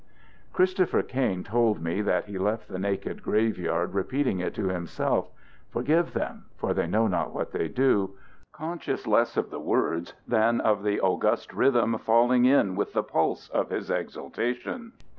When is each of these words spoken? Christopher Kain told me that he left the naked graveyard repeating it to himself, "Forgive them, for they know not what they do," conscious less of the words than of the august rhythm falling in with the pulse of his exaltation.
Christopher 0.51 1.03
Kain 1.03 1.43
told 1.43 1.79
me 1.79 2.01
that 2.01 2.25
he 2.25 2.39
left 2.39 2.67
the 2.67 2.79
naked 2.79 3.21
graveyard 3.21 3.93
repeating 3.93 4.39
it 4.39 4.55
to 4.55 4.67
himself, 4.67 5.27
"Forgive 5.69 6.13
them, 6.13 6.45
for 6.57 6.73
they 6.73 6.87
know 6.87 7.05
not 7.05 7.35
what 7.35 7.51
they 7.51 7.67
do," 7.67 8.15
conscious 8.51 9.05
less 9.05 9.37
of 9.37 9.51
the 9.51 9.59
words 9.59 10.15
than 10.27 10.59
of 10.61 10.81
the 10.81 10.99
august 10.99 11.53
rhythm 11.53 11.99
falling 11.99 12.45
in 12.45 12.75
with 12.75 12.93
the 12.93 13.03
pulse 13.03 13.47
of 13.49 13.69
his 13.69 13.91
exaltation. 13.91 14.93